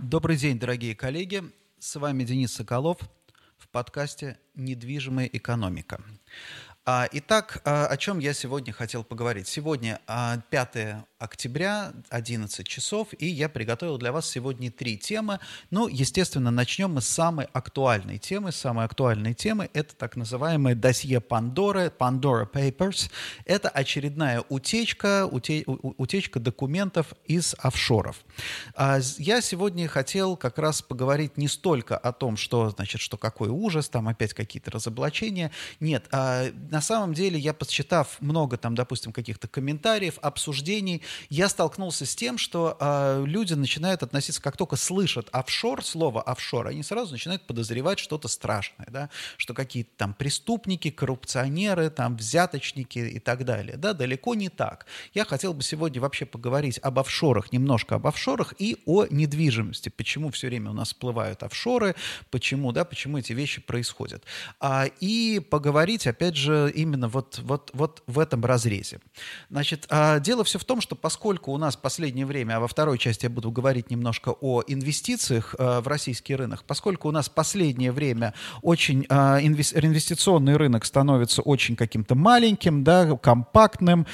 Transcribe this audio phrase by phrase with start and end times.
[0.00, 1.42] Добрый день, дорогие коллеги.
[1.80, 2.98] С вами Денис Соколов
[3.56, 6.00] в подкасте «Недвижимая экономика».
[6.84, 9.48] А, итак, а, о чем я сегодня хотел поговорить.
[9.48, 15.40] Сегодня 5 а, октября, 11 часов, и я приготовил для вас сегодня три темы.
[15.70, 18.52] Ну, естественно, начнем мы с самой актуальной темы.
[18.52, 23.10] Самой актуальной темы– это так называемое досье Пандоры, Pandora Papers.
[23.44, 28.24] Это очередная утечка, уте, утечка документов из офшоров.
[29.18, 33.88] Я сегодня хотел как раз поговорить не столько о том, что, значит, что какой ужас,
[33.88, 35.50] там опять какие-то разоблачения.
[35.80, 42.14] Нет, на самом деле я, подсчитав много там, допустим, каких-то комментариев, обсуждений, я столкнулся с
[42.14, 47.46] тем, что э, люди начинают относиться, как только слышат офшор, слово офшор, они сразу начинают
[47.46, 53.76] подозревать что-то страшное, да, что какие-то там преступники, коррупционеры, там взяточники и так далее.
[53.76, 54.86] Да, далеко не так.
[55.14, 59.88] Я хотел бы сегодня вообще поговорить об офшорах, немножко об офшорах и о недвижимости.
[59.88, 61.94] Почему все время у нас всплывают офшоры,
[62.30, 64.24] почему, да, почему эти вещи происходят.
[64.60, 69.00] А, и поговорить, опять же, именно вот, вот, вот в этом разрезе.
[69.50, 72.68] Значит, а, дело все в том, что поскольку у нас в последнее время, а во
[72.68, 77.28] второй части я буду говорить немножко о инвестициях а, в российский рынок, поскольку у нас
[77.28, 84.06] в последнее время очень а, инвестиционный рынок становится очень каким-то маленьким, да, компактным,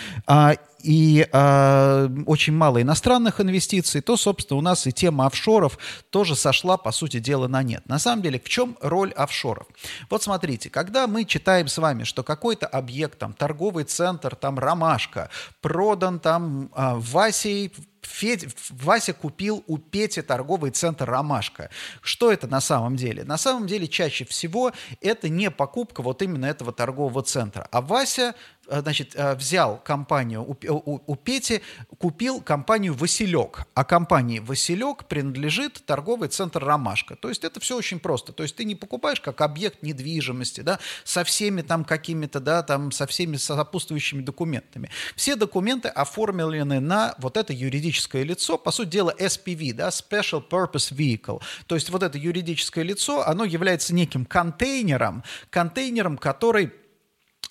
[0.84, 5.78] и э, очень мало иностранных инвестиций, то, собственно, у нас и тема офшоров
[6.10, 7.88] тоже сошла, по сути дела, на нет.
[7.88, 9.66] На самом деле, в чем роль офшоров?
[10.10, 15.30] Вот смотрите, когда мы читаем с вами, что какой-то объект, там, торговый центр, там, ромашка,
[15.62, 17.72] продан там э, Васей
[18.06, 21.70] Федь, Вася купил у Пети торговый центр «Ромашка».
[22.02, 23.24] Что это на самом деле?
[23.24, 28.34] На самом деле чаще всего это не покупка вот именно этого торгового центра, а Вася
[28.66, 31.60] Э, значит, э, взял компанию у, у, у Пети,
[31.98, 37.16] купил компанию «Василек», а компании «Василек» принадлежит торговый центр «Ромашка».
[37.16, 38.32] То есть это все очень просто.
[38.32, 42.90] То есть ты не покупаешь как объект недвижимости, да, со всеми там какими-то, да, там,
[42.90, 44.90] со всеми сопутствующими документами.
[45.14, 47.93] Все документы оформлены на вот это юридическое
[48.24, 51.40] лицо, по сути дела SPV, да, Special Purpose Vehicle.
[51.66, 56.72] То есть вот это юридическое лицо, оно является неким контейнером, контейнером, который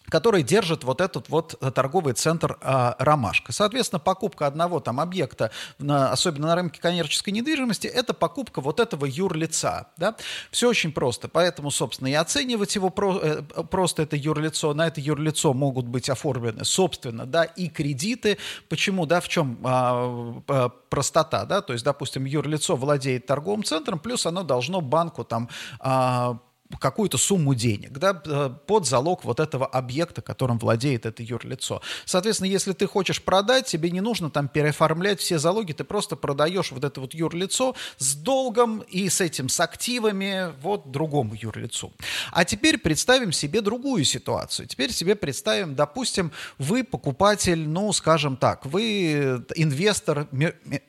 [0.10, 3.52] который держит вот этот вот торговый центр а, «Ромашка».
[3.52, 9.06] Соответственно, покупка одного там объекта, на, особенно на рынке коммерческой недвижимости, это покупка вот этого
[9.06, 9.88] юрлица.
[9.98, 10.16] Да?
[10.52, 11.28] Все очень просто.
[11.28, 14.74] Поэтому, собственно, и оценивать его про, э, просто это юрлицо.
[14.74, 18.38] На это юрлицо могут быть оформлены, собственно, да, и кредиты.
[18.70, 21.62] Почему, да, в чем а, простота, да?
[21.62, 25.50] То есть, допустим, юрлицо владеет торговым центром, плюс оно должно банку там
[25.80, 26.38] а,
[26.80, 31.82] какую-то сумму денег да, э, под залог вот этого объекта, которым владеет это юрлицо.
[32.06, 36.72] Соответственно, если ты хочешь продать, тебе не нужно там переоформлять все залоги, ты просто продаешь
[36.72, 41.94] вот это вот юрлицо с долгом и с этим, с активами вот другому юрлицу.
[42.32, 44.68] А теперь представим себе другую ситуацию.
[44.68, 50.28] Теперь себе представим, допустим, вы покупатель, ну, скажем так, вы инвестор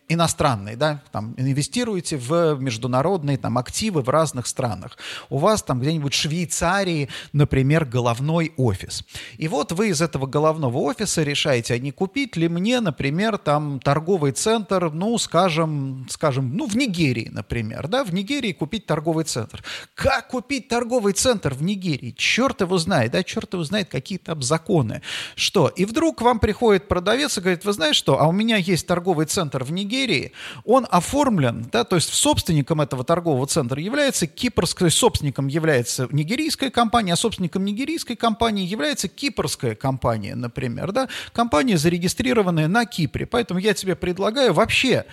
[0.08, 4.96] иностранный, да, там, инвестируете в международные там активы в разных странах.
[5.30, 9.02] У вас там там где-нибудь Швейцарии, например, головной офис.
[9.38, 13.80] И вот вы из этого головного офиса решаете, а не купить ли мне, например, там
[13.80, 19.64] торговый центр, ну, скажем, скажем, ну, в Нигерии, например, да, в Нигерии купить торговый центр.
[19.94, 22.14] Как купить торговый центр в Нигерии?
[22.16, 25.02] Черт его знает, да, черт его знает, какие там законы.
[25.34, 25.68] Что?
[25.68, 29.26] И вдруг вам приходит продавец и говорит, вы знаете что, а у меня есть торговый
[29.26, 30.30] центр в Нигерии,
[30.64, 36.70] он оформлен, да, то есть собственником этого торгового центра является кипрский, собственником является является нигерийская
[36.70, 43.24] компания, а собственником нигерийской компании является кипрская компания, например, да, компания, зарегистрированная на Кипре.
[43.24, 45.06] Поэтому я тебе предлагаю вообще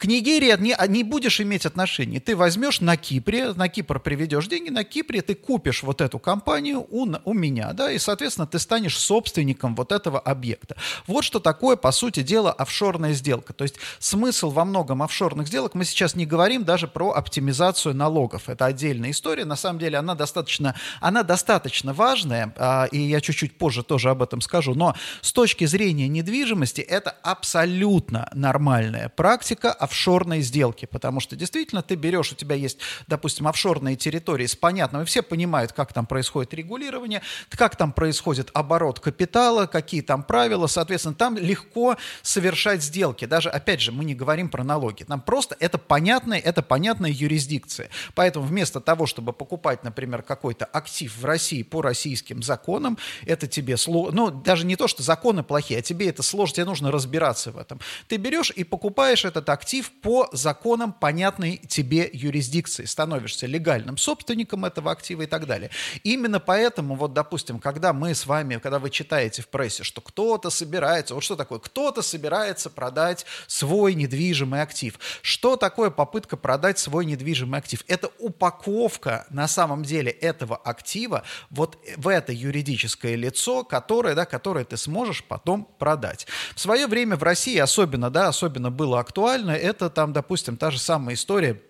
[0.00, 2.20] к Нигерии не, не будешь иметь отношений.
[2.20, 6.86] Ты возьмешь на Кипре, на Кипр приведешь деньги, на Кипре ты купишь вот эту компанию
[6.88, 10.76] у, у меня, да, и, соответственно, ты станешь собственником вот этого объекта.
[11.06, 13.52] Вот что такое, по сути дела, офшорная сделка.
[13.52, 18.48] То есть смысл во многом офшорных сделок, мы сейчас не говорим даже про оптимизацию налогов.
[18.48, 19.44] Это отдельная история.
[19.44, 24.22] На самом деле она достаточно, она достаточно важная, а, и я чуть-чуть позже тоже об
[24.22, 31.34] этом скажу, но с точки зрения недвижимости это абсолютно нормальная практика, офшорные сделки, потому что
[31.34, 32.78] действительно ты берешь, у тебя есть,
[33.08, 38.50] допустим, офшорные территории с понятным, и все понимают, как там происходит регулирование, как там происходит
[38.54, 43.24] оборот капитала, какие там правила, соответственно, там легко совершать сделки.
[43.24, 47.90] Даже, опять же, мы не говорим про налоги, нам просто это понятная, это понятная юрисдикция.
[48.14, 52.96] Поэтому вместо того, чтобы покупать, например, какой-то актив в России по российским законам,
[53.26, 56.66] это тебе сложно, ну, даже не то, что законы плохие, а тебе это сложно, тебе
[56.66, 57.80] нужно разбираться в этом.
[58.06, 64.64] Ты берешь и покупаешь этот актив актив по законам понятной тебе юрисдикции, становишься легальным собственником
[64.64, 65.70] этого актива и так далее.
[66.04, 70.50] Именно поэтому, вот, допустим, когда мы с вами, когда вы читаете в прессе, что кто-то
[70.50, 74.98] собирается, вот что такое, кто-то собирается продать свой недвижимый актив.
[75.22, 77.84] Что такое попытка продать свой недвижимый актив?
[77.88, 84.64] Это упаковка на самом деле этого актива вот в это юридическое лицо, которое, да, которое
[84.64, 86.26] ты сможешь потом продать.
[86.54, 90.78] В свое время в России особенно, да, особенно было актуально, это там, допустим, та же
[90.78, 91.60] самая история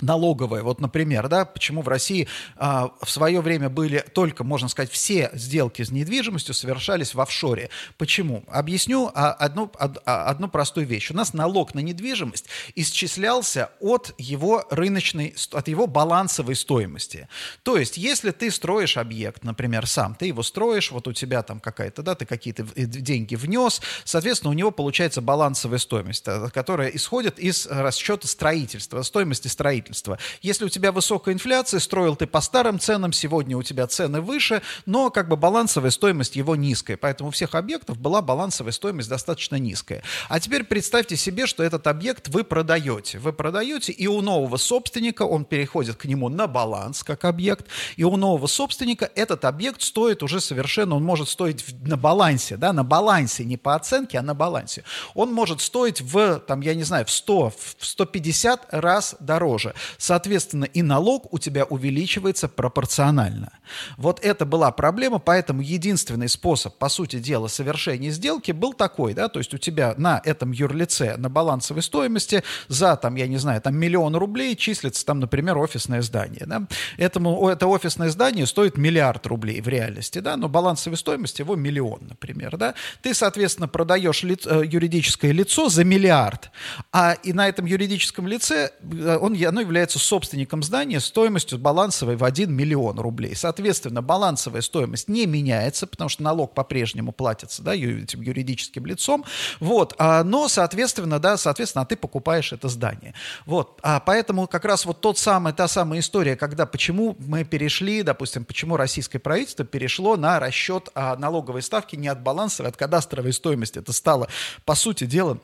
[0.00, 0.62] налоговая.
[0.62, 2.26] Вот, например, да, почему в России
[2.56, 7.70] а, в свое время были только, можно сказать, все сделки с недвижимостью совершались в офшоре.
[7.96, 8.44] Почему?
[8.48, 11.10] Объясню а, одну, а, одну простую вещь.
[11.10, 17.28] У нас налог на недвижимость исчислялся от его рыночной, от его балансовой стоимости.
[17.62, 21.60] То есть, если ты строишь объект, например, сам, ты его строишь, вот у тебя там
[21.60, 27.38] какая-то, да, ты какие-то деньги внес, соответственно, у него получается балансовая стоимость, э, которая исходит
[27.38, 30.18] из расчета строительства, стоимости строительства строительства.
[30.42, 34.62] Если у тебя высокая инфляция, строил ты по старым ценам, сегодня у тебя цены выше,
[34.86, 36.96] но как бы балансовая стоимость его низкая.
[36.96, 40.02] Поэтому у всех объектов была балансовая стоимость достаточно низкая.
[40.28, 43.18] А теперь представьте себе, что этот объект вы продаете.
[43.18, 47.66] Вы продаете, и у нового собственника он переходит к нему на баланс как объект,
[47.96, 52.72] и у нового собственника этот объект стоит уже совершенно, он может стоить на балансе, да,
[52.72, 54.84] на балансе, не по оценке, а на балансе.
[55.14, 59.73] Он может стоить в, там, я не знаю, в 100, в 150 раз дороже.
[59.98, 63.52] Соответственно, и налог у тебя увеличивается пропорционально.
[63.96, 69.28] Вот это была проблема, поэтому единственный способ, по сути дела, совершения сделки был такой, да,
[69.28, 73.60] то есть у тебя на этом юрлице, на балансовой стоимости за, там, я не знаю,
[73.60, 76.66] там миллион рублей числится там, например, офисное здание, да.
[76.96, 82.08] Этому, это офисное здание стоит миллиард рублей в реальности, да, но балансовая стоимость его миллион,
[82.08, 82.74] например, да.
[83.02, 86.50] Ты, соответственно, продаешь лиц, э, юридическое лицо за миллиард,
[86.92, 92.24] а и на этом юридическом лице э, он, оно является собственником здания стоимостью балансовой в
[92.24, 93.34] 1 миллион рублей.
[93.34, 99.24] Соответственно, балансовая стоимость не меняется, потому что налог по-прежнему платится да, этим юридическим лицом.
[99.60, 103.14] Вот, а, но, соответственно, да, соответственно, а ты покупаешь это здание.
[103.46, 108.02] Вот, а поэтому как раз вот тот самый, та самая история, когда почему мы перешли,
[108.02, 112.76] допустим, почему российское правительство перешло на расчет а, налоговой ставки не от балансовой, а от
[112.76, 113.78] кадастровой стоимости.
[113.78, 114.28] Это стало,
[114.64, 115.38] по сути дела,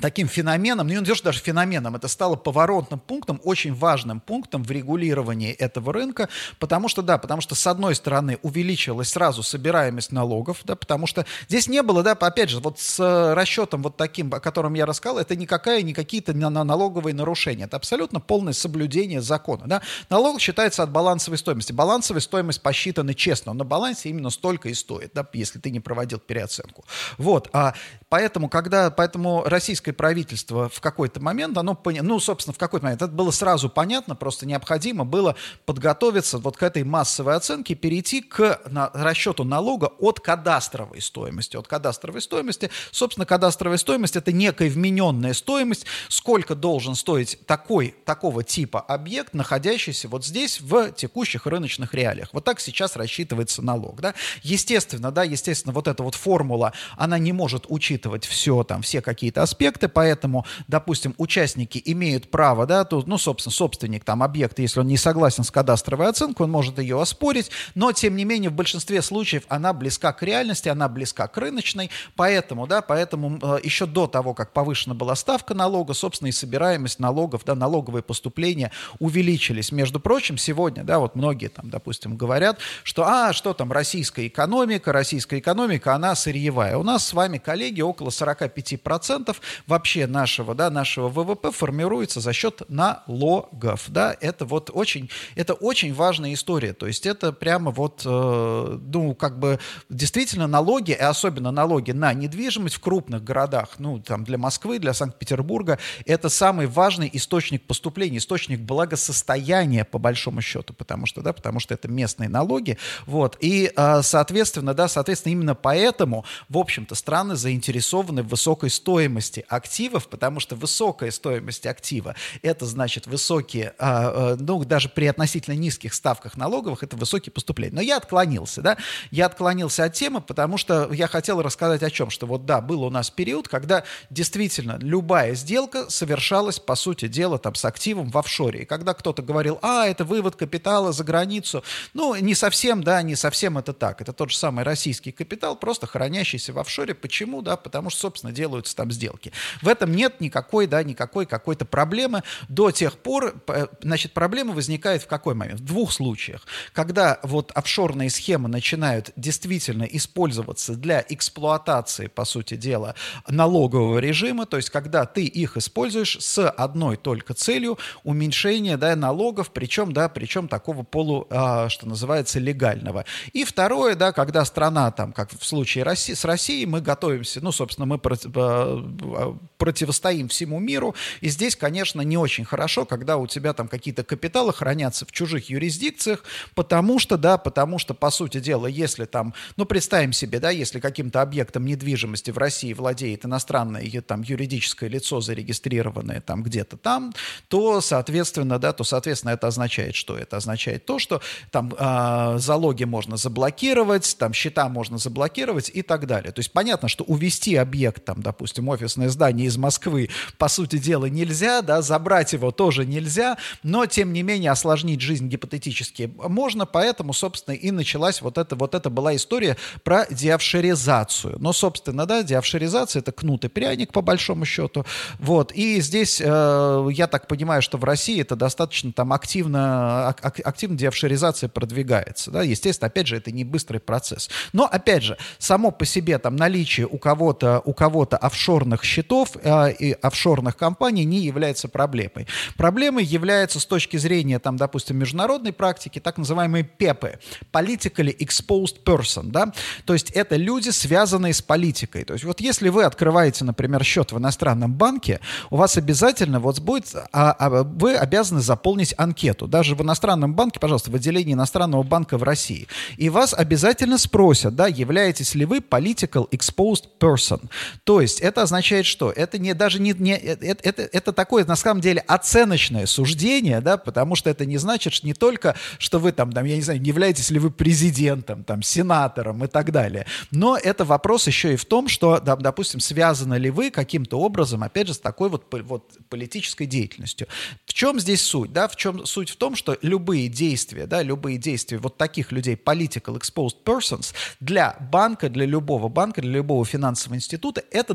[0.00, 4.62] таким феноменом, ну не то, что даже феноменом, это стало поворотным пунктом, очень важным пунктом
[4.64, 6.28] в регулировании этого рынка,
[6.58, 11.26] потому что, да, потому что, с одной стороны, увеличилась сразу собираемость налогов, да, потому что
[11.48, 14.86] здесь не было, да, опять же, вот с э, расчетом вот таким, о котором я
[14.86, 19.82] рассказал, это никакая, не какие-то налоговые нарушения, это абсолютно полное соблюдение закона, да.
[20.08, 21.72] Налог считается от балансовой стоимости.
[21.72, 26.18] Балансовая стоимость посчитана честно, на балансе именно столько и стоит, да, если ты не проводил
[26.18, 26.84] переоценку.
[27.18, 27.74] Вот, а
[28.08, 33.02] поэтому, когда, поэтому российская российское правительство в какой-то момент, оно, ну, собственно, в какой-то момент,
[33.02, 35.34] это было сразу понятно, просто необходимо было
[35.66, 38.60] подготовиться вот к этой массовой оценке, перейти к
[38.94, 41.56] расчету налога от кадастровой стоимости.
[41.56, 48.44] От кадастровой стоимости, собственно, кадастровая стоимость– это некая вмененная стоимость, сколько должен стоить такой, такого
[48.44, 52.28] типа объект, находящийся вот здесь в текущих рыночных реалиях.
[52.32, 54.00] Вот так сейчас рассчитывается налог.
[54.00, 54.14] Да?
[54.42, 59.42] Естественно, да, естественно, вот эта вот формула, она не может учитывать все, там, все какие-то
[59.42, 64.80] аспекты, объекты, поэтому, допустим, участники имеют право, да, то, ну, собственно, собственник там объекта, если
[64.80, 68.54] он не согласен с кадастровой оценкой, он может ее оспорить, но, тем не менее, в
[68.54, 73.86] большинстве случаев она близка к реальности, она близка к рыночной, поэтому, да, поэтому э, еще
[73.86, 79.72] до того, как повышена была ставка налога, собственно, и собираемость налогов, да, налоговые поступления увеличились.
[79.72, 84.92] Между прочим, сегодня, да, вот многие там, допустим, говорят, что, а, что там, российская экономика,
[84.92, 86.76] российская экономика, она сырьевая.
[86.76, 92.62] У нас с вами, коллеги, около 45% вообще нашего, да, нашего ВВП формируется за счет
[92.68, 98.78] налогов, да, это вот очень, это очень важная история, то есть это прямо вот, э,
[98.86, 104.24] ну, как бы действительно налоги, и особенно налоги на недвижимость в крупных городах, ну, там,
[104.24, 111.06] для Москвы, для Санкт-Петербурга, это самый важный источник поступления, источник благосостояния, по большому счету, потому
[111.06, 116.24] что, да, потому что это местные налоги, вот, и, э, соответственно, да, соответственно, именно поэтому,
[116.48, 123.06] в общем-то, страны заинтересованы в высокой стоимости активов, потому что высокая стоимость актива– это значит
[123.06, 127.74] высокие, а, а, ну, даже при относительно низких ставках налоговых, это высокие поступления.
[127.74, 128.76] Но я отклонился, да,
[129.10, 132.82] я отклонился от темы, потому что я хотел рассказать о чем, что вот да, был
[132.82, 138.18] у нас период, когда действительно любая сделка совершалась, по сути дела, там, с активом в
[138.18, 138.62] офшоре.
[138.62, 141.62] И когда кто-то говорил, а, это вывод капитала за границу,
[141.94, 144.00] ну, не совсем, да, не совсем это так.
[144.00, 146.94] Это тот же самый российский капитал, просто хранящийся в офшоре.
[146.94, 149.32] Почему, да, потому что, собственно, делаются там сделки.
[149.60, 153.34] В этом нет никакой, да, никакой какой-то проблемы до тех пор,
[153.82, 155.60] значит, проблема возникает в какой момент?
[155.60, 156.46] В двух случаях.
[156.72, 162.94] Когда вот офшорные схемы начинают действительно использоваться для эксплуатации, по сути дела,
[163.28, 169.50] налогового режима, то есть когда ты их используешь с одной только целью уменьшения, да, налогов,
[169.52, 173.04] причем, да, причем такого полу, а, что называется, легального.
[173.32, 177.52] И второе, да, когда страна, там, как в случае России, с Россией, мы готовимся, ну,
[177.52, 183.52] собственно, мы а, противостоим всему миру, и здесь, конечно, не очень хорошо, когда у тебя
[183.52, 186.24] там какие-то капиталы хранятся в чужих юрисдикциях,
[186.54, 190.80] потому что, да, потому что, по сути дела, если там, ну, представим себе, да, если
[190.80, 197.14] каким-то объектом недвижимости в России владеет иностранное там юридическое лицо, зарегистрированное там где-то там,
[197.48, 200.16] то, соответственно, да, то, соответственно, это означает что?
[200.16, 201.20] Это означает то, что
[201.50, 206.32] там э, залоги можно заблокировать, там счета можно заблокировать и так далее.
[206.32, 211.06] То есть понятно, что увести объект, там, допустим, офисное здание из Москвы, по сути дела,
[211.06, 217.12] нельзя, да, забрать его тоже нельзя, но, тем не менее, осложнить жизнь гипотетически можно, поэтому,
[217.12, 221.36] собственно, и началась вот эта, вот эта была история про деофшеризацию.
[221.38, 224.84] Но, собственно, да, деофшеризация— это кнут и пряник, по большому счету.
[225.18, 230.40] Вот, и здесь, э, я так понимаю, что в России это достаточно там активно, ак,
[230.44, 234.30] активно деофшеризация продвигается, да, естественно, опять же, это не быстрый процесс.
[234.52, 239.01] Но, опять же, само по себе там наличие у кого-то, у кого-то офшорных счетов
[239.42, 242.26] э, и офшорных компаний не является проблемой.
[242.56, 247.18] Проблемой является с точки зрения, там, допустим, международной практики, так называемые ПЕПы,
[247.52, 249.52] Politically Exposed Person, да,
[249.84, 252.04] то есть это люди, связанные с политикой.
[252.04, 256.60] То есть вот если вы открываете, например, счет в иностранном банке, у вас обязательно вот
[256.60, 261.82] будет, а, а, вы обязаны заполнить анкету, даже в иностранном банке, пожалуйста, в отделении иностранного
[261.82, 267.48] банка в России, и вас обязательно спросят, да, являетесь ли вы political exposed person.
[267.84, 269.10] То есть это означает что?
[269.10, 273.76] Это не даже не, не это, это, это такое на самом деле оценочное суждение, да,
[273.76, 276.80] потому что это не значит что не только, что вы там, там, я не знаю,
[276.84, 281.64] являетесь ли вы президентом, там, сенатором и так далее, но это вопрос еще и в
[281.64, 285.92] том, что, да, допустим, связаны ли вы каким-то образом, опять же, с такой вот, вот
[286.08, 287.26] политической деятельностью.
[287.66, 288.52] В чем здесь суть?
[288.52, 288.68] Да?
[288.68, 293.18] В чем суть в том, что любые действия, да, любые действия вот таких людей, political
[293.18, 297.94] exposed persons, для банка, для любого банка, для любого финансового института, это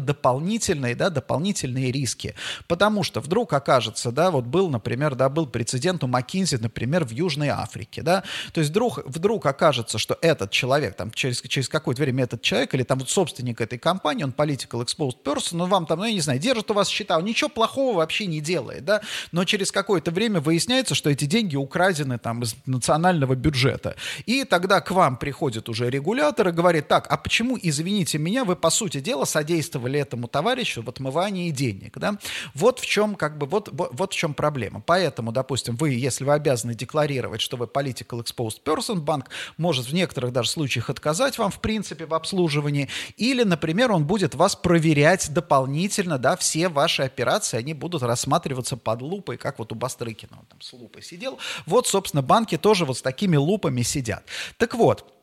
[0.88, 2.36] дополнительные, да, дополнительные риски.
[2.68, 7.12] Потому что вдруг окажется, да, вот был, например, да, был прецедент у Маккинзи, например, в
[7.12, 12.02] Южной Африке, да, то есть вдруг, вдруг окажется, что этот человек, там, через, через какое-то
[12.02, 15.86] время этот человек или там вот собственник этой компании, он political exposed person, он вам
[15.86, 18.86] там, ну, я не знаю, держит у вас счета, он ничего плохого вообще не делает,
[18.86, 19.02] да,
[19.32, 23.96] но через какое-то время выясняется, что эти деньги украдены там из национального бюджета.
[24.26, 28.56] И тогда к вам приходит уже регулятор и говорит, так, а почему, извините меня, вы,
[28.56, 32.18] по сути дела, содействовали этому товарищу в отмывании денег, да?
[32.54, 34.82] Вот в чем, как бы, вот, вот, вот в чем проблема.
[34.86, 39.94] Поэтому, допустим, вы, если вы обязаны декларировать, что вы political exposed person, банк может в
[39.94, 45.32] некоторых даже случаях отказать вам, в принципе, в обслуживании, или, например, он будет вас проверять
[45.34, 50.46] дополнительно, да, все ваши операции, они будут рассматриваться под лупой, как вот у Бастрыкина, он
[50.46, 51.40] там с лупой сидел.
[51.66, 54.26] Вот, собственно, банки тоже вот с такими лупами сидят.
[54.58, 55.17] Так вот,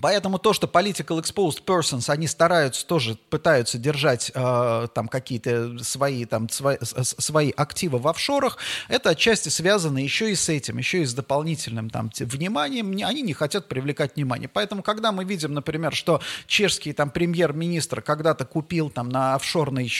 [0.00, 6.24] Поэтому то, что political exposed persons, они стараются тоже, пытаются держать э, там какие-то свои,
[6.24, 11.04] там, свои, свои активы в офшорах, это отчасти связано еще и с этим, еще и
[11.04, 12.90] с дополнительным там вниманием.
[13.06, 14.48] Они не хотят привлекать внимание.
[14.48, 19.90] Поэтому, когда мы видим, например, что чешский там премьер-министр когда-то купил там на, офшорный,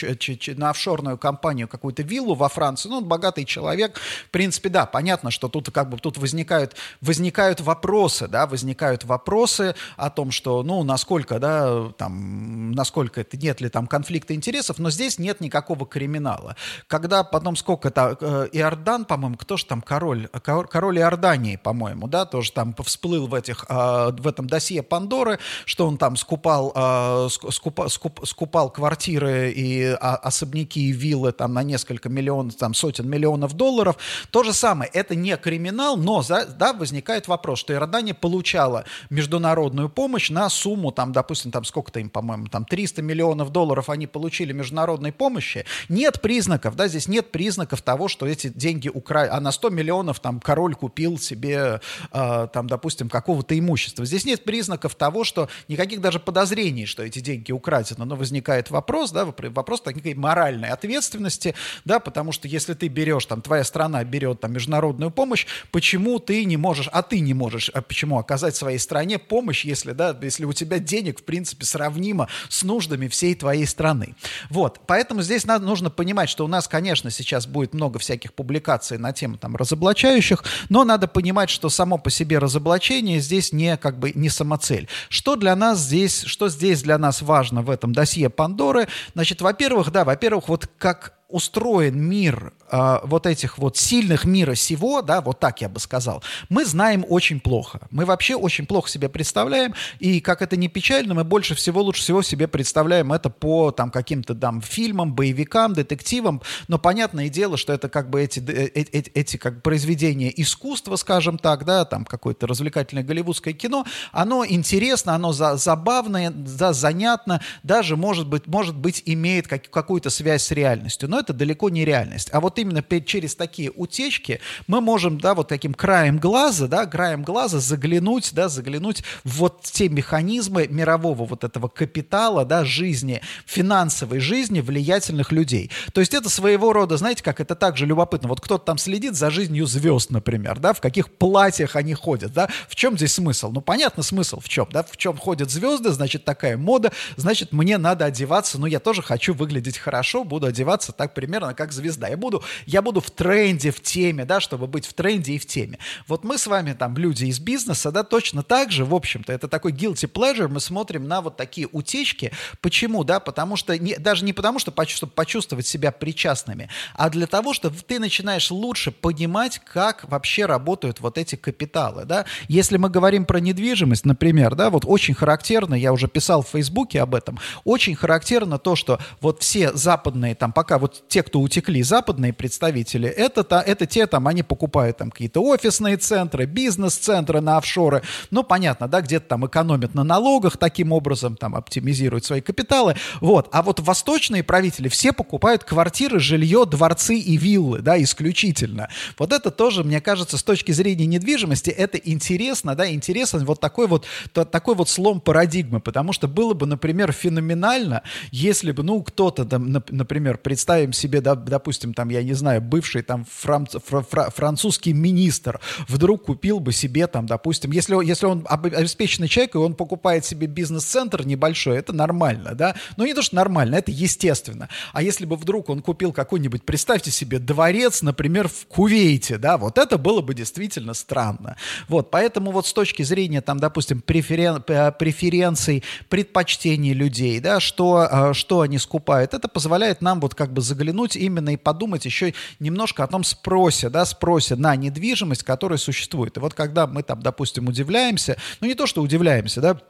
[0.56, 5.30] на офшорную компанию какую-то виллу во Франции, ну, он богатый человек, в принципе, да, понятно,
[5.30, 10.82] что тут как бы тут возникают, возникают вопросы, да, возникают вопросы, о том, что, ну,
[10.82, 16.56] насколько, да, там, насколько это, нет ли там конфликта интересов, но здесь нет никакого криминала.
[16.86, 22.52] Когда потом сколько-то, э, Иордан, по-моему, кто же там король, король Иордании, по-моему, да, тоже
[22.52, 27.88] там всплыл в этих, э, в этом досье Пандоры, что он там скупал, э, скупа,
[27.88, 33.54] скуп, скупал квартиры и а, особняки и виллы там на несколько миллионов, там сотен миллионов
[33.54, 33.96] долларов.
[34.30, 39.88] То же самое, это не криминал, но, да, возникает вопрос, что Иордания получала международную международную
[39.88, 44.52] помощь на сумму, там, допустим, там сколько-то им, по-моему, там 300 миллионов долларов они получили
[44.52, 49.52] международной помощи, нет признаков, да, здесь нет признаков того, что эти деньги украли, а на
[49.52, 51.80] 100 миллионов там король купил себе,
[52.12, 54.04] э, там, допустим, какого-то имущества.
[54.04, 59.12] Здесь нет признаков того, что никаких даже подозрений, что эти деньги украдены, но возникает вопрос,
[59.12, 64.40] да, вопрос такой моральной ответственности, да, потому что если ты берешь, там, твоя страна берет
[64.40, 68.78] там международную помощь, почему ты не можешь, а ты не можешь, а почему оказать своей
[68.78, 73.66] стране помощь, если, да, если у тебя денег, в принципе, сравнимо с нуждами всей твоей
[73.66, 74.14] страны.
[74.50, 78.98] Вот, поэтому здесь надо, нужно понимать, что у нас, конечно, сейчас будет много всяких публикаций
[78.98, 83.98] на тему там разоблачающих, но надо понимать, что само по себе разоблачение здесь не как
[83.98, 84.88] бы не самоцель.
[85.08, 88.88] Что для нас здесь, что здесь для нас важно в этом досье Пандоры?
[89.14, 95.02] Значит, во-первых, да, во-первых, вот как устроен мир э, вот этих вот сильных мира сего,
[95.02, 97.80] да, вот так я бы сказал, мы знаем очень плохо.
[97.90, 102.02] Мы вообще очень плохо себе представляем, и как это не печально, мы больше всего, лучше
[102.02, 107.72] всего себе представляем это по там каким-то там фильмам, боевикам, детективам, но понятное дело, что
[107.72, 112.04] это как бы эти, э, эти, эти, эти как произведения искусства, скажем так, да, там
[112.04, 118.76] какое-то развлекательное голливудское кино, оно интересно, оно за, забавное, да, занятно, даже может быть, может
[118.76, 121.08] быть имеет как, какую-то связь с реальностью.
[121.08, 122.28] Но это далеко не реальность.
[122.32, 127.22] А вот именно через такие утечки мы можем, да, вот таким краем глаза, да, краем
[127.22, 134.20] глаза заглянуть, да, заглянуть в вот те механизмы мирового вот этого капитала, да, жизни, финансовой
[134.20, 135.70] жизни влиятельных людей.
[135.92, 138.28] То есть это своего рода, знаете, как это также любопытно.
[138.28, 142.48] Вот кто-то там следит за жизнью звезд, например, да, в каких платьях они ходят, да,
[142.68, 143.50] в чем здесь смысл?
[143.50, 147.78] Ну, понятно, смысл в чем, да, в чем ходят звезды, значит, такая мода, значит, мне
[147.78, 152.08] надо одеваться, ну, я тоже хочу выглядеть хорошо, буду одеваться так примерно как звезда.
[152.08, 155.46] Я буду, я буду в тренде, в теме, да, чтобы быть в тренде и в
[155.46, 155.78] теме.
[156.06, 159.48] Вот мы с вами там люди из бизнеса, да, точно так же, в общем-то, это
[159.48, 162.32] такой guilty pleasure, мы смотрим на вот такие утечки.
[162.60, 163.20] Почему, да?
[163.20, 167.76] Потому что, не, даже не потому, что, чтобы почувствовать себя причастными, а для того, чтобы
[167.76, 172.24] ты начинаешь лучше понимать, как вообще работают вот эти капиталы, да.
[172.48, 177.00] Если мы говорим про недвижимость, например, да, вот очень характерно, я уже писал в Фейсбуке
[177.02, 181.82] об этом, очень характерно то, что вот все западные, там, пока вот те, кто утекли,
[181.82, 187.56] западные представители, это, то, это те, там, они покупают там какие-то офисные центры, бизнес-центры на
[187.56, 188.02] офшоры.
[188.30, 192.96] Ну, понятно, да, где-то там экономят на налогах, таким образом там оптимизируют свои капиталы.
[193.20, 193.48] Вот.
[193.52, 198.88] А вот восточные правители все покупают квартиры, жилье, дворцы и виллы, да, исключительно.
[199.18, 203.86] Вот это тоже, мне кажется, с точки зрения недвижимости, это интересно, да, интересен вот такой
[203.86, 209.44] вот, такой вот слом парадигмы, потому что было бы, например, феноменально, если бы, ну, кто-то,
[209.44, 214.30] там, например, представим себе, да, допустим, там, я не знаю, бывший там фран, фра, фра,
[214.30, 219.74] французский министр вдруг купил бы себе там, допустим, если, если он обеспеченный человек, и он
[219.74, 222.74] покупает себе бизнес-центр небольшой, это нормально, да?
[222.96, 224.68] Ну, не то, что нормально, это естественно.
[224.92, 229.78] А если бы вдруг он купил какой-нибудь, представьте себе, дворец, например, в Кувейте, да, вот
[229.78, 231.56] это было бы действительно странно.
[231.88, 238.34] Вот, поэтому вот с точки зрения, там, допустим, преферен, преференций, предпочтений людей, да, что, а,
[238.34, 243.04] что они скупают, это позволяет нам вот как бы заглянуть именно и подумать еще немножко
[243.04, 246.36] о том спросе, да, спросе на недвижимость, которая существует.
[246.36, 249.80] И вот когда мы там, допустим, удивляемся, ну не то, что удивляемся, да,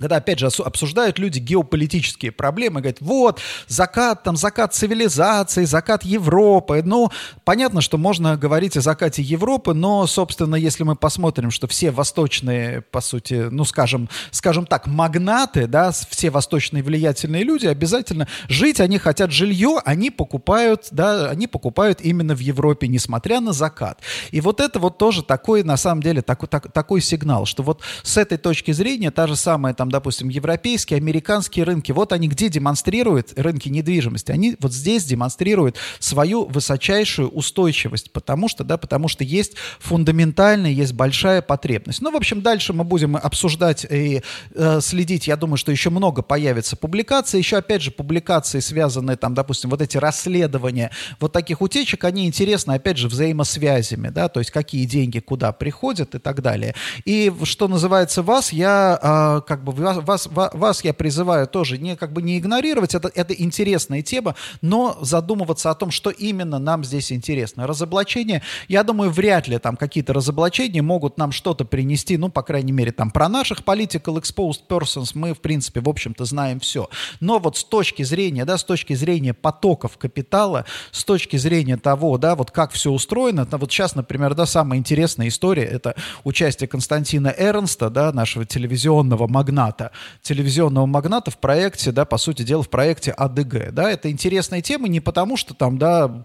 [0.00, 6.82] когда, опять же, обсуждают люди геополитические проблемы, говорят, вот, закат, там, закат цивилизации, закат Европы.
[6.82, 7.10] Ну,
[7.44, 12.80] понятно, что можно говорить о закате Европы, но, собственно, если мы посмотрим, что все восточные,
[12.80, 18.96] по сути, ну, скажем, скажем так, магнаты, да, все восточные влиятельные люди, обязательно жить, они
[18.96, 24.00] хотят жилье, они покупают, да, они покупают именно в Европе, несмотря на закат.
[24.30, 27.82] И вот это вот тоже такой, на самом деле, такой, так, такой сигнал, что вот
[28.02, 32.48] с этой точки зрения та же самая там допустим, европейские, американские рынки, вот они где
[32.48, 34.32] демонстрируют рынки недвижимости?
[34.32, 40.92] Они вот здесь демонстрируют свою высочайшую устойчивость, потому что, да, потому что есть фундаментальная, есть
[40.92, 42.00] большая потребность.
[42.00, 44.22] Ну, в общем, дальше мы будем обсуждать и
[44.54, 49.34] э, следить, я думаю, что еще много появится публикаций, еще, опять же, публикации, связанные там,
[49.34, 54.50] допустим, вот эти расследования вот таких утечек, они интересны, опять же, взаимосвязями, да, то есть
[54.50, 56.74] какие деньги куда приходят и так далее.
[57.04, 61.96] И что называется вас, я э, как бы вас, вас, вас я призываю тоже не,
[61.96, 66.84] как бы не игнорировать, это, это интересная тема, но задумываться о том, что именно нам
[66.84, 67.66] здесь интересно.
[67.66, 72.72] Разоблачение, я думаю, вряд ли там какие-то разоблачения могут нам что-то принести, ну, по крайней
[72.72, 76.88] мере, там про наших political exposed persons мы, в принципе, в общем-то, знаем все.
[77.20, 82.18] Но вот с точки зрения, да, с точки зрения потоков капитала, с точки зрения того,
[82.18, 86.68] да, вот как все устроено, это вот сейчас, например, да, самая интересная история, это участие
[86.68, 89.90] Константина Эрнста, да, нашего телевизионного магната, магната,
[90.22, 93.72] телевизионного магната в проекте, да, по сути дела, в проекте АДГ.
[93.72, 96.24] Да, это интересная тема не потому, что там, да,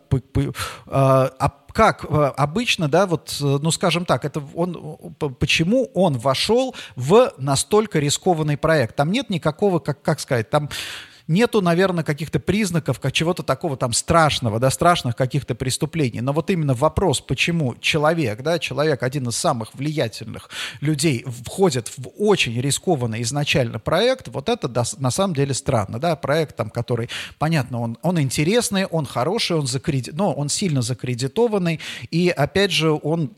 [0.88, 6.76] а, а как а, обычно, да, вот, ну, скажем так, это он, почему он вошел
[6.96, 8.96] в настолько рискованный проект?
[8.96, 10.70] Там нет никакого, как, как сказать, там
[11.28, 16.22] нету, наверное, каких-то признаков, как чего-то такого там страшного, да, страшных каких-то преступлений.
[16.22, 20.50] Но вот именно вопрос, почему человек, да, человек, один из самых влиятельных
[20.82, 26.56] людей, входит в очень рискованный изначально проект, вот это на самом деле странно, да, проект
[26.56, 31.80] там, который, понятно, он, он интересный, он хороший, он закредит, но он сильно закредитованный,
[32.12, 33.32] и, опять же, он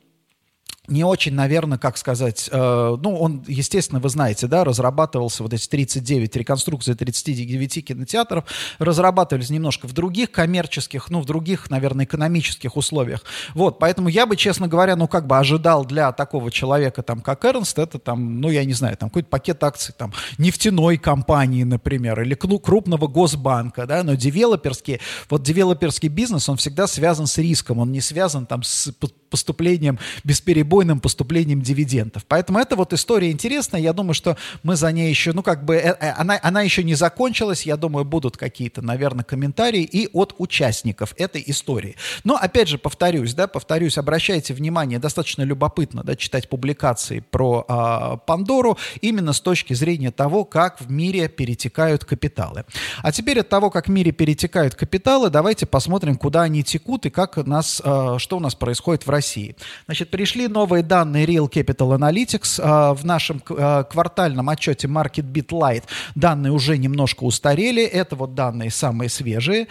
[0.88, 5.67] не очень, наверное, как сказать, э, ну, он, естественно, вы знаете, да, разрабатывался вот эти
[5.67, 8.45] 39, реконструкции 39 кинотеатров,
[8.80, 13.23] разрабатывались немножко в других коммерческих, ну, в других, наверное, экономических условиях.
[13.54, 17.43] Вот, поэтому я бы, честно говоря, ну, как бы ожидал для такого человека, там, как
[17.43, 22.21] Эрнст, это там, ну, я не знаю, там, какой-то пакет акций, там, нефтяной компании, например,
[22.21, 27.91] или крупного госбанка, да, но девелоперский, вот девелоперский бизнес, он всегда связан с риском, он
[27.91, 28.93] не связан там с
[29.30, 32.26] поступлением, бесперебойным поступлением дивидендов.
[32.28, 33.82] Поэтому эта вот история интересная.
[33.82, 36.84] Я думаю, что мы за ней еще, ну, как бы, э, э, она, она еще
[36.84, 37.63] не закончилась.
[37.63, 41.96] Я думаю, будут какие-то, наверное, комментарии и от участников этой истории.
[42.24, 48.18] Но, опять же, повторюсь, да, повторюсь, обращайте внимание, достаточно любопытно, да, читать публикации про а,
[48.18, 52.66] Пандору именно с точки зрения того, как в мире перетекают капиталы.
[53.02, 57.10] А теперь от того, как в мире перетекают капиталы, давайте посмотрим, куда они текут и
[57.10, 59.56] как нас, а, что у нас происходит в России.
[59.86, 62.62] Значит, пришли новые данные Real Capital Analytics.
[62.63, 65.84] А, в нашем а, квартальном отчете MarketBeat Light
[66.15, 67.84] данные уже немножко устарели.
[67.84, 69.67] Это вот данные самые свежие.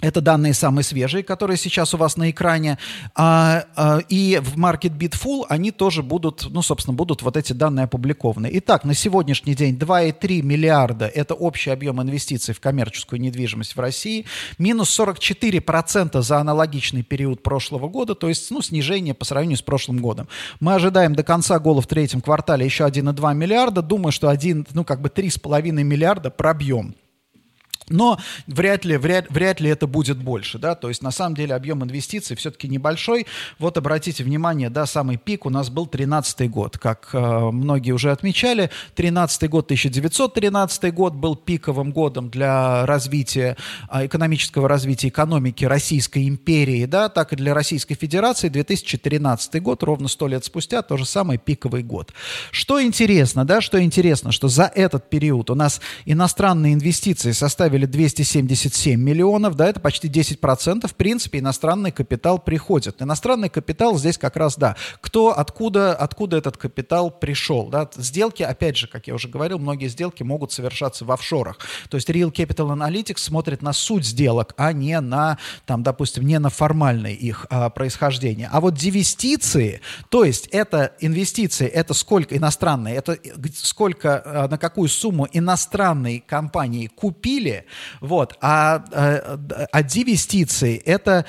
[0.00, 2.78] Это данные самые свежие, которые сейчас у вас на экране.
[3.14, 7.84] А, а, и в MarketBeat Full они тоже будут, ну, собственно, будут вот эти данные
[7.84, 8.50] опубликованы.
[8.54, 14.26] Итак, на сегодняшний день 2,3 миллиарда– это общий объем инвестиций в коммерческую недвижимость в России.
[14.58, 19.98] Минус 44% за аналогичный период прошлого года, то есть, ну, снижение по сравнению с прошлым
[19.98, 20.28] годом.
[20.60, 23.80] Мы ожидаем до конца года в третьем квартале еще 1,2 миллиарда.
[23.80, 26.94] Думаю, что один, ну, как бы 3,5 миллиарда пробьем.
[27.88, 31.54] Но вряд ли, вряд, вряд ли это будет больше, да, то есть на самом деле
[31.54, 33.26] объем инвестиций все-таки небольшой.
[33.58, 38.10] Вот обратите внимание, да, самый пик у нас был 13 год, как э, многие уже
[38.10, 43.56] отмечали, 13 год, 1913 год был пиковым годом для развития,
[43.90, 50.08] э, экономического развития экономики Российской империи, да, так и для Российской Федерации 2013 год, ровно
[50.08, 52.14] 100 лет спустя, тоже самый пиковый год.
[52.50, 57.86] Что интересно, да, что интересно, что за этот период у нас иностранные инвестиции составили составили
[57.86, 60.86] 277 миллионов, да, это почти 10%.
[60.86, 63.02] В принципе, иностранный капитал приходит.
[63.02, 67.88] Иностранный капитал здесь как раз, да, кто, откуда, откуда этот капитал пришел, да.
[67.96, 71.58] Сделки, опять же, как я уже говорил, многие сделки могут совершаться в офшорах.
[71.88, 76.38] То есть Real Capital Analytics смотрит на суть сделок, а не на, там, допустим, не
[76.38, 78.48] на формальное их а, происхождение.
[78.52, 83.18] А вот девестиции, то есть это инвестиции, это сколько иностранные, это
[83.56, 87.63] сколько, а, на какую сумму иностранные компании купили,
[88.00, 88.36] вот.
[88.40, 91.24] А, а, а дивестиции– это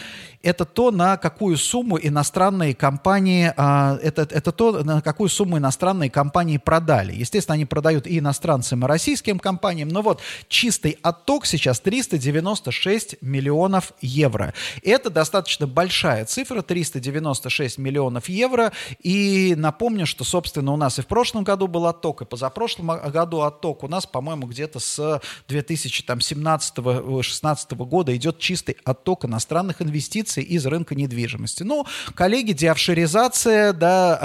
[0.46, 6.12] это то, на какую сумму иностранные компании, а, это, это то, на какую сумму иностранные
[6.12, 7.16] компании продали.
[7.16, 13.94] Естественно, они продают и иностранцам, и российским компаниям, но вот чистый отток сейчас 396 миллионов
[14.02, 14.54] евро.
[14.84, 21.08] Это достаточно большая цифра, 396 миллионов евро, и напомню, что, собственно, у нас и в
[21.08, 28.16] прошлом году был отток, и позапрошлом году отток у нас, по-моему, где-то с 2017-2016 года
[28.16, 31.63] идет чистый отток иностранных инвестиций инвестиций из рынка недвижимости.
[31.63, 34.19] Ну, коллеги, деофшеризация, да,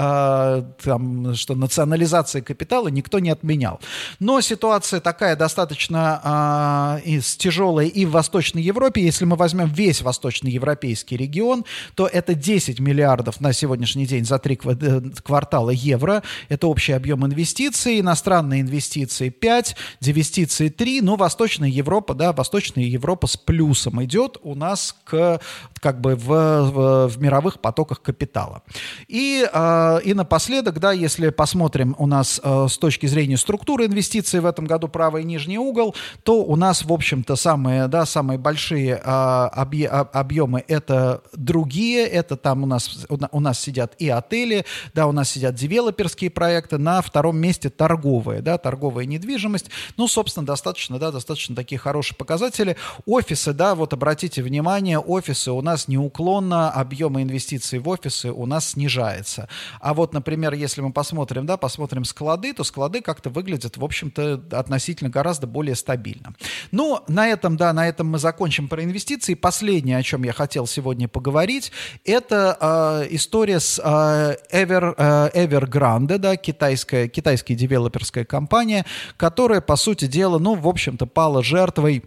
[0.57, 3.79] э, там, что национализация капитала никто не отменял.
[4.19, 9.01] Но ситуация такая достаточно э, тяжелая и в Восточной Европе.
[9.01, 11.63] Если мы возьмем весь восточноевропейский регион,
[11.95, 16.23] то это 10 миллиардов на сегодняшний день за три э, квартала евро.
[16.49, 17.99] Это общий объем инвестиций.
[17.99, 21.01] Иностранные инвестиции 5, девестиции 3.
[21.01, 25.39] Но Восточная Европа, да, Восточная Европа с плюсом идет у нас к
[25.81, 28.63] как бы в, в, в мировых потоках капитала.
[29.07, 34.41] И, э, и напоследок, да, если посмотрим у нас э, с точки зрения структуры инвестиций
[34.41, 38.95] в этом году правый нижний угол, то у нас, в общем-то, самые, да, самые большие
[38.95, 45.07] э, объ, объемы это другие, это там у нас, у нас сидят и отели, да,
[45.07, 50.99] у нас сидят девелоперские проекты, на втором месте торговые, да, торговая недвижимость, ну, собственно, достаточно,
[50.99, 52.75] да, достаточно такие хорошие показатели.
[53.05, 58.69] Офисы, да, вот обратите внимание, офисы у нас неуклонно объемы инвестиций в офисы у нас
[58.69, 59.47] снижается.
[59.79, 64.41] А вот, например, если мы посмотрим, да, посмотрим склады, то склады как-то выглядят, в общем-то,
[64.51, 66.33] относительно гораздо более стабильно.
[66.71, 69.33] Ну, на этом, да, на этом мы закончим про инвестиции.
[69.33, 71.71] Последнее, о чем я хотел сегодня поговорить,
[72.05, 78.85] это э, история с э, Ever, э, Evergrande, да, китайская, китайская девелоперская компания,
[79.17, 82.03] которая, по сути дела, ну, в общем-то, пала жертвой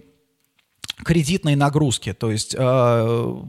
[1.03, 3.43] кредитной нагрузки, то есть э,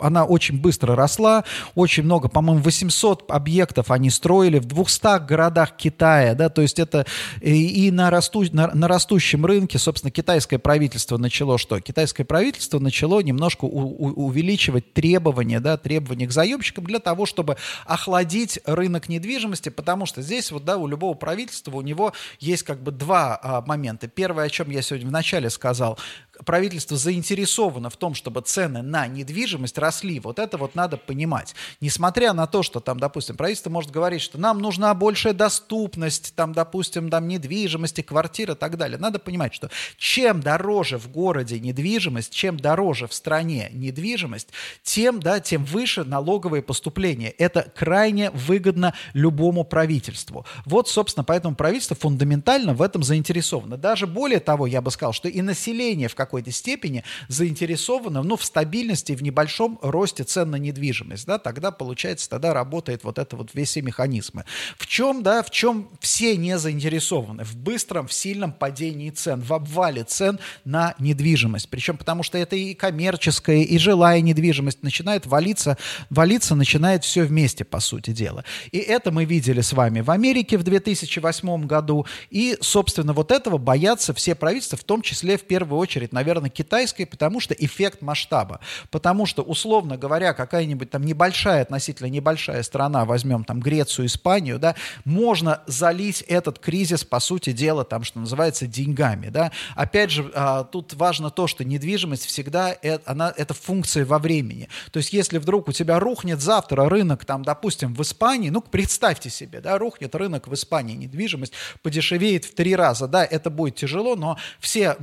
[0.00, 6.34] она очень быстро росла, очень много, по-моему, 800 объектов они строили в 200 городах Китая,
[6.34, 7.06] да, то есть это
[7.40, 11.80] и, и на, расту, на, на растущем рынке, собственно, китайское правительство начало что?
[11.80, 17.56] Китайское правительство начало немножко у, у, увеличивать требования, да, требования к заемщикам для того, чтобы
[17.86, 22.82] охладить рынок недвижимости, потому что здесь вот, да, у любого правительства у него есть как
[22.82, 24.08] бы два а, момента.
[24.08, 25.98] Первое, о чем я сегодня вначале сказал,
[26.44, 30.20] правительство заинтересовано в том, чтобы цены на недвижимость росли.
[30.20, 31.54] Вот это вот надо понимать.
[31.80, 36.52] Несмотря на то, что там, допустим, правительство может говорить, что нам нужна большая доступность, там,
[36.52, 38.98] допустим, там, недвижимости, квартиры и так далее.
[38.98, 44.48] Надо понимать, что чем дороже в городе недвижимость, чем дороже в стране недвижимость,
[44.82, 47.30] тем, да, тем выше налоговые поступления.
[47.30, 50.46] Это крайне выгодно любому правительству.
[50.64, 53.76] Вот, собственно, поэтому правительство фундаментально в этом заинтересовано.
[53.76, 58.44] Даже более того, я бы сказал, что и население в какой-то степени заинтересовано ну, в
[58.44, 61.26] стабильности, в небольшом росте цен на недвижимость.
[61.26, 64.44] Да, тогда, получается, тогда работает вот это вот все механизмы.
[64.78, 67.42] В чем, да, в чем все не заинтересованы?
[67.42, 71.68] В быстром, в сильном падении цен, в обвале цен на недвижимость.
[71.68, 75.78] Причем потому что это и коммерческая, и жилая недвижимость начинает валиться,
[76.10, 78.44] валиться начинает все вместе, по сути дела.
[78.70, 82.06] И это мы видели с вами в Америке в 2008 году.
[82.30, 87.06] И, собственно, вот этого боятся все правительства, в том числе, в первую очередь, наверное, китайской,
[87.06, 88.60] потому что эффект масштаба.
[88.90, 94.74] Потому что, условно говоря, какая-нибудь там небольшая, относительно небольшая страна, возьмем там Грецию, Испанию, да,
[95.04, 99.50] можно залить этот кризис, по сути дела, там, что называется, деньгами, да.
[99.74, 104.68] Опять же, а, тут важно то, что недвижимость всегда, это, она, это функция во времени.
[104.92, 109.30] То есть, если вдруг у тебя рухнет завтра рынок, там, допустим, в Испании, ну, представьте
[109.30, 114.16] себе, да, рухнет рынок в Испании, недвижимость подешевеет в три раза, да, это будет тяжело,
[114.16, 114.96] но все,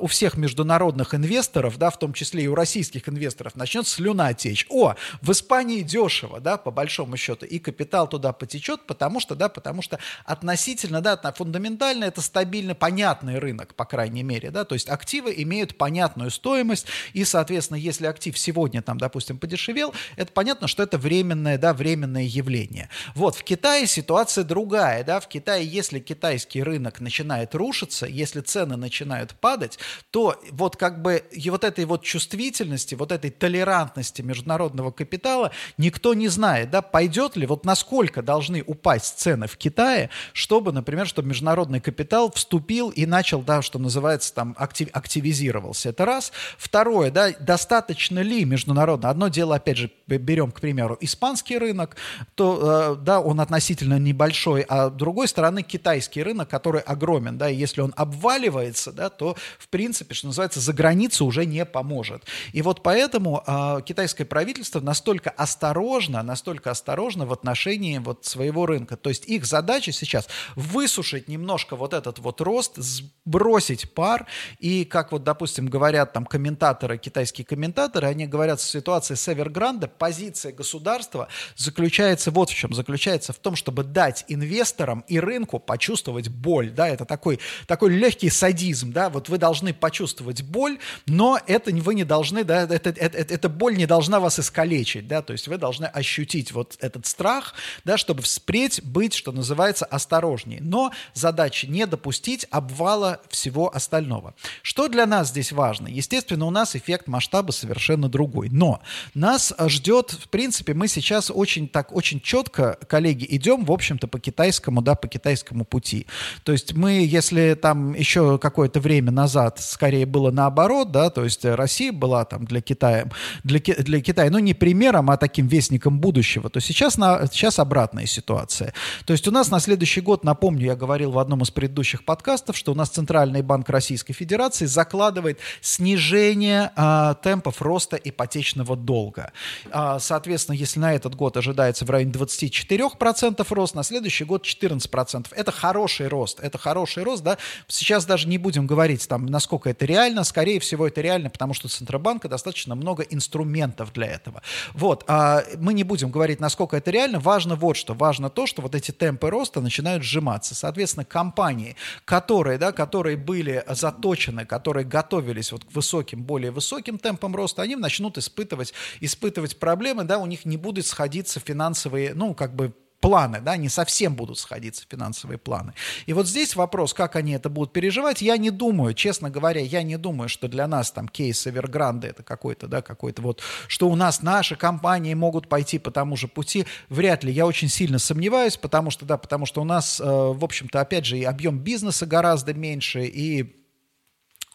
[0.00, 4.32] у всех всех международных инвесторов, да, в том числе и у российских инвесторов, начнет слюна
[4.34, 4.66] течь.
[4.70, 9.48] О, в Испании дешево, да, по большому счету, и капитал туда потечет, потому что, да,
[9.48, 14.88] потому что относительно, да, фундаментально это стабильно понятный рынок, по крайней мере, да, то есть
[14.88, 20.82] активы имеют понятную стоимость, и, соответственно, если актив сегодня там, допустим, подешевел, это понятно, что
[20.82, 22.88] это временное, да, временное явление.
[23.14, 28.76] Вот, в Китае ситуация другая, да, в Китае, если китайский рынок начинает рушиться, если цены
[28.76, 29.78] начинают падать,
[30.10, 36.14] то вот как бы и вот этой вот чувствительности, вот этой толерантности международного капитала никто
[36.14, 41.28] не знает, да, пойдет ли, вот насколько должны упасть цены в Китае, чтобы, например, чтобы
[41.28, 45.90] международный капитал вступил и начал, да, что называется, там, актив, активизировался.
[45.90, 46.32] Это раз.
[46.58, 51.96] Второе, да, достаточно ли международно, одно дело, опять же, берем, к примеру, испанский рынок,
[52.34, 57.48] то, э, да, он относительно небольшой, а с другой стороны, китайский рынок, который огромен, да,
[57.48, 61.64] и если он обваливается, да, то, в принципе, принципе, что называется, за границу уже не
[61.64, 62.24] поможет.
[62.52, 68.96] И вот поэтому э, китайское правительство настолько осторожно, настолько осторожно в отношении вот своего рынка.
[68.96, 74.26] То есть их задача сейчас высушить немножко вот этот вот рост, сбросить пар.
[74.58, 79.88] И как вот, допустим, говорят там комментаторы, китайские комментаторы, они говорят в ситуации с Эвергранда,
[79.88, 82.74] позиция государства заключается вот в чем.
[82.74, 86.70] Заключается в том, чтобы дать инвесторам и рынку почувствовать боль.
[86.70, 88.92] Да, это такой, такой легкий садизм.
[88.92, 93.18] Да, вот вы должны почувствовать почувствовать боль, но это вы не должны, да, это, это,
[93.18, 97.52] эта боль не должна вас искалечить, да, то есть вы должны ощутить вот этот страх,
[97.84, 100.60] да, чтобы вспредь быть, что называется, осторожнее.
[100.62, 104.34] Но задача не допустить обвала всего остального.
[104.62, 105.88] Что для нас здесь важно?
[105.88, 108.80] Естественно, у нас эффект масштаба совершенно другой, но
[109.12, 114.18] нас ждет, в принципе, мы сейчас очень так, очень четко, коллеги, идем, в общем-то, по
[114.18, 116.06] китайскому, да, по китайскому пути.
[116.44, 121.44] То есть мы, если там еще какое-то время назад скорее было наоборот, да, то есть
[121.44, 123.10] Россия была там для Китая,
[123.42, 128.06] для, для Китая, ну не примером, а таким вестником будущего, то сейчас, на, сейчас обратная
[128.06, 128.74] ситуация.
[129.06, 132.56] То есть у нас на следующий год, напомню, я говорил в одном из предыдущих подкастов,
[132.56, 139.32] что у нас Центральный банк Российской Федерации закладывает снижение а, темпов роста ипотечного долга.
[139.72, 145.26] А, соответственно, если на этот год ожидается в районе 24% рост, на следующий год 14%.
[145.32, 147.36] Это хороший рост, это хороший рост, да.
[147.66, 150.24] Сейчас даже не будем говорить там, насколько это реально?
[150.24, 154.42] Скорее всего, это реально, потому что у Центробанка достаточно много инструментов для этого.
[154.72, 157.18] Вот, а мы не будем говорить, насколько это реально.
[157.18, 157.94] Важно вот что.
[157.94, 160.54] Важно то, что вот эти темпы роста начинают сжиматься.
[160.54, 167.34] Соответственно, компании, которые, да, которые были заточены, которые готовились вот к высоким, более высоким темпам
[167.34, 172.54] роста, они начнут испытывать, испытывать проблемы, да, у них не будут сходиться финансовые, ну, как
[172.54, 175.74] бы планы, да, не совсем будут сходиться финансовые планы.
[176.06, 179.82] И вот здесь вопрос, как они это будут переживать, я не думаю, честно говоря, я
[179.82, 183.96] не думаю, что для нас там кейс Эвергранде это какой-то, да, какой-то вот, что у
[183.96, 188.56] нас наши компании могут пойти по тому же пути, вряд ли, я очень сильно сомневаюсь,
[188.56, 192.06] потому что, да, потому что у нас, э, в общем-то, опять же, и объем бизнеса
[192.06, 193.61] гораздо меньше, и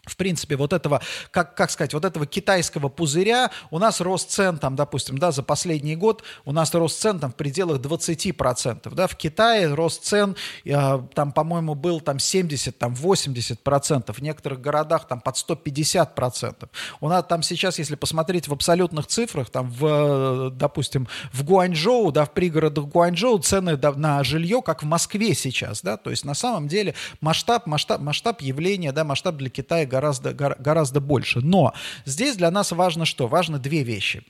[0.10, 4.58] в принципе, вот этого, как, как сказать, вот этого китайского пузыря, у нас рост цен,
[4.58, 9.08] там, допустим, да, за последний год у нас рост цен там в пределах 20%, да,
[9.08, 15.08] в Китае рост цен, э, там, по-моему, был там 70, там 80%, в некоторых городах
[15.08, 16.70] там под 150%.
[17.02, 22.26] У нас там сейчас, если посмотреть в абсолютных цифрах, там, в, допустим, в Гуанчжоу, да,
[22.26, 26.34] в пригородах Гуанчжоу цены да, на жилье, как в Москве сейчас, да, то есть на
[26.34, 31.40] самом деле масштаб, масштаб, масштаб явления, да, масштаб для Китая гораздо, гораздо больше.
[31.40, 31.74] Но
[32.06, 33.28] здесь для нас важно что?
[33.28, 34.24] Важно две вещи.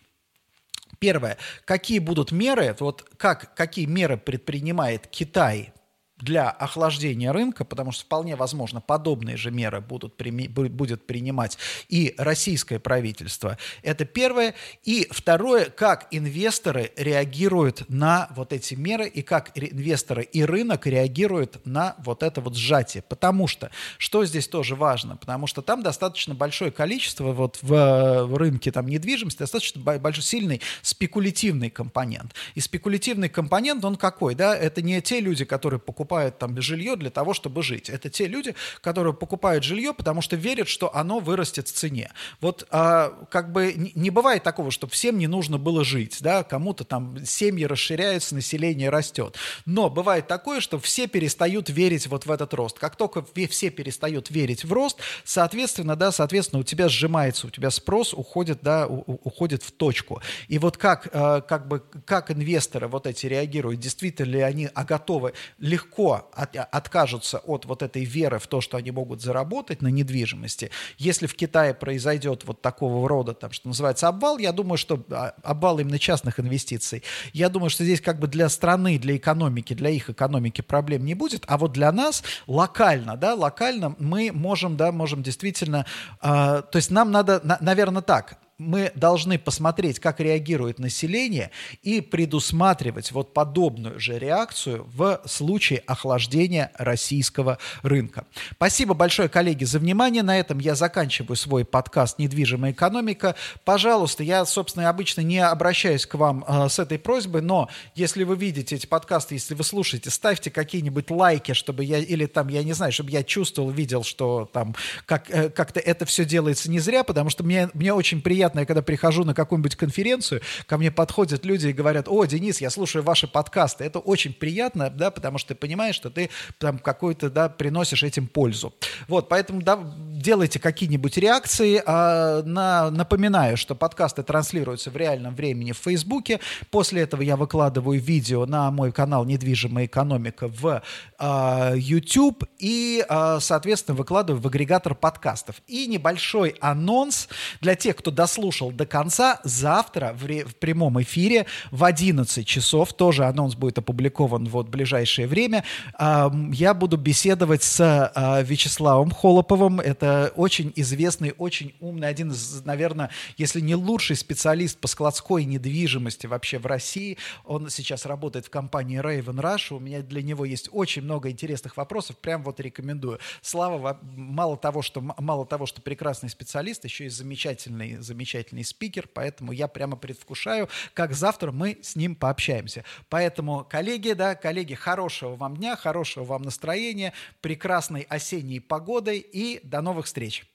[0.99, 5.73] Первое, какие будут меры, вот как, какие меры предпринимает Китай
[6.19, 11.57] для охлаждения рынка, потому что вполне возможно подобные же меры будут, будет принимать
[11.89, 13.57] и российское правительство.
[13.83, 14.55] Это первое.
[14.83, 21.65] И второе, как инвесторы реагируют на вот эти меры и как инвесторы и рынок реагируют
[21.65, 23.03] на вот это вот сжатие.
[23.03, 28.37] Потому что, что здесь тоже важно, потому что там достаточно большое количество вот в, в
[28.37, 32.33] рынке там недвижимости, достаточно большой, сильный спекулятивный компонент.
[32.55, 34.33] И спекулятивный компонент, он какой?
[34.35, 34.55] Да?
[34.55, 37.89] Это не те люди, которые покупают покупают там жилье для того, чтобы жить.
[37.89, 42.11] Это те люди, которые покупают жилье, потому что верят, что оно вырастет в цене.
[42.39, 46.85] Вот а, как бы не бывает такого, что всем не нужно было жить, да, кому-то
[46.85, 49.35] там семьи расширяются, население растет.
[49.65, 52.79] Но бывает такое, что все перестают верить вот в этот рост.
[52.79, 57.69] Как только все перестают верить в рост, соответственно, да, соответственно, у тебя сжимается, у тебя
[57.69, 60.21] спрос уходит, да, у, уходит в точку.
[60.47, 64.83] И вот как, а, как бы, как инвесторы вот эти реагируют, действительно ли они а
[64.85, 69.81] готовы легко легко от, откажутся от вот этой веры в то, что они могут заработать
[69.81, 70.69] на недвижимости.
[70.97, 75.33] Если в Китае произойдет вот такого рода, там, что называется, обвал, я думаю, что а,
[75.43, 79.89] обвал именно частных инвестиций, я думаю, что здесь как бы для страны, для экономики, для
[79.89, 84.91] их экономики проблем не будет, а вот для нас локально, да, локально мы можем, да,
[84.91, 85.85] можем действительно,
[86.21, 86.27] э,
[86.71, 91.51] то есть нам надо, на, наверное, так, мы должны посмотреть, как реагирует население
[91.83, 98.25] и предусматривать вот подобную же реакцию в случае охлаждения российского рынка.
[98.53, 100.23] Спасибо большое, коллеги, за внимание.
[100.23, 103.35] На этом я заканчиваю свой подкаст «Недвижимая экономика».
[103.63, 108.35] Пожалуйста, я, собственно, обычно не обращаюсь к вам э, с этой просьбой, но если вы
[108.35, 112.73] видите эти подкасты, если вы слушаете, ставьте какие-нибудь лайки, чтобы я, или там, я не
[112.73, 114.73] знаю, чтобы я чувствовал, видел, что там
[115.05, 118.59] как, э, как-то это все делается не зря, потому что мне, мне очень приятно приятно,
[118.61, 122.69] я когда прихожу на какую-нибудь конференцию, ко мне подходят люди и говорят, о, Денис, я
[122.69, 123.83] слушаю ваши подкасты.
[123.83, 126.29] Это очень приятно, да, потому что ты понимаешь, что ты
[126.59, 128.73] там какой-то, да, приносишь этим пользу.
[129.09, 129.79] Вот, поэтому, да,
[130.11, 131.81] делайте какие-нибудь реакции.
[131.85, 136.39] А, на, напоминаю, что подкасты транслируются в реальном времени в Фейсбуке.
[136.71, 140.81] После этого я выкладываю видео на мой канал «Недвижимая экономика» в
[141.19, 145.57] а, YouTube и, а, соответственно, выкладываю в агрегатор подкастов.
[145.67, 147.27] И небольшой анонс
[147.59, 152.93] для тех, кто дослушал дослушал до конца, завтра в, в прямом эфире в 11 часов,
[152.93, 155.63] тоже анонс будет опубликован вот в ближайшее время,
[155.97, 159.79] э, я буду беседовать с э, Вячеславом Холоповым.
[159.79, 166.27] Это очень известный, очень умный, один из, наверное, если не лучший специалист по складской недвижимости
[166.27, 167.17] вообще в России.
[167.45, 169.75] Он сейчас работает в компании Raven Rush.
[169.75, 172.17] У меня для него есть очень много интересных вопросов.
[172.17, 173.19] Прям вот рекомендую.
[173.41, 179.07] Слава, мало того, что, мало того, что прекрасный специалист, еще и замечательный, замечательный замечательный спикер,
[179.13, 182.83] поэтому я прямо предвкушаю, как завтра мы с ним пообщаемся.
[183.09, 189.81] Поэтому, коллеги, да, коллеги, хорошего вам дня, хорошего вам настроения, прекрасной осенней погоды и до
[189.81, 190.45] новых встреч.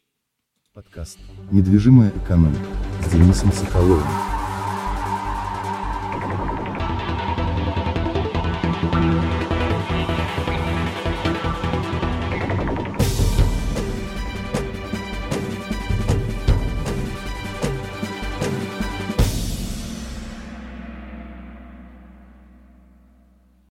[0.75, 1.19] Подкаст
[1.51, 2.67] «Недвижимая экономика»
[3.07, 4.42] с Денисом Соколовым.